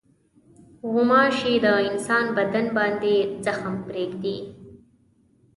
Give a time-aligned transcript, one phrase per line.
[0.91, 3.15] غوماشې د انسان بدن باندې
[3.45, 4.37] زخم پرېږدي.